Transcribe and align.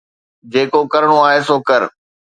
جيڪو 0.51 0.79
ڪرڻو 0.93 1.17
آهي 1.27 1.39
سو 1.47 1.55
ڪر 1.67 1.81